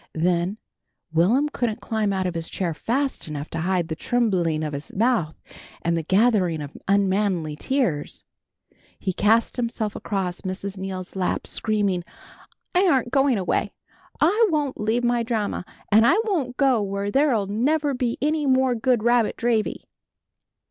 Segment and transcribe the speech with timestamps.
[0.15, 0.57] Then
[1.13, 4.91] Will'm couldn't climb out of his chair fast enough to hide the trembling of his
[4.95, 5.39] mouth
[5.83, 8.25] and the gathering of unmanly tears.
[8.97, 10.75] He cast himself across Mrs.
[10.75, 12.03] Neal's lap, screaming,
[12.73, 13.75] "I aren't going away!
[14.19, 18.73] I won't leave my Dranma, and I won't go where there'll never be any more
[18.73, 19.83] good rabbit dravy!"